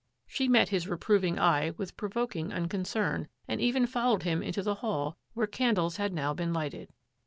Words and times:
She 0.25 0.47
met 0.47 0.69
his 0.69 0.87
reproving 0.87 1.37
eye 1.37 1.73
with 1.77 1.95
provoking 1.95 2.49
uncon 2.49 2.85
cern 2.85 3.27
and 3.47 3.61
even 3.61 3.85
followed 3.85 4.23
him 4.23 4.41
into 4.41 4.63
the 4.63 4.73
hall, 4.81 5.15
where 5.35 5.45
candles 5.45 5.97
had 5.97 6.11
now 6.11 6.33
been 6.33 6.51
lighted. 6.51 6.89